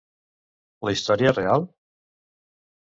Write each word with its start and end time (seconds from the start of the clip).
La 0.89 0.95
història 0.95 1.31
és 1.35 1.39
real? 1.41 1.69